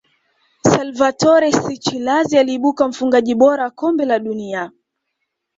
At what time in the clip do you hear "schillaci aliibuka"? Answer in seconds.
1.51-2.87